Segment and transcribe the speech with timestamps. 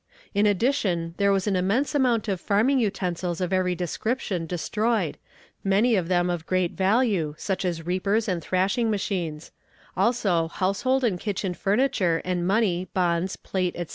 [0.33, 5.19] In addition there was an immense amount of farming utensils of every description destroyed,
[5.63, 9.51] many of them of great value, such as reapers and thrashing machines;
[9.95, 13.89] also, household and kitchen furniture, and money, bonds, plate, etc.